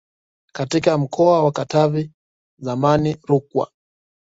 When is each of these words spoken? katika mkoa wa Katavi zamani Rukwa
katika 0.53 0.97
mkoa 0.97 1.43
wa 1.43 1.51
Katavi 1.51 2.11
zamani 2.59 3.17
Rukwa 3.27 3.71